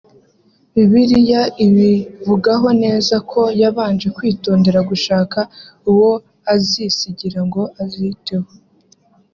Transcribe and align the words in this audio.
bibiliya 0.73 1.41
ibivugaho 1.65 2.67
neza 2.83 3.15
ko 3.31 3.41
yabanje 3.61 4.07
kwitondera 4.15 4.79
gushaka 4.89 5.39
uwo 5.89 6.11
azisigira 6.53 7.39
ngo 7.47 7.61
aziteho 7.83 8.49